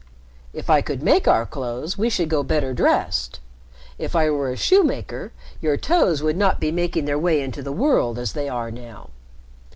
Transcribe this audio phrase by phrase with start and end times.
[0.51, 3.39] If I could make our clothes, we should go better dressed.
[3.99, 5.31] If I were a shoemaker,
[5.61, 9.11] your toes would not be making their way into the world as they are now."